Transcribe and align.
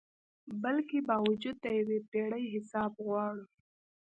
بلکي 0.63 0.99
باوجود 1.07 1.55
د 1.61 1.65
یو 1.77 1.89
پیړۍ 2.11 2.43
حساب 2.53 2.91
غواړو 3.05 3.45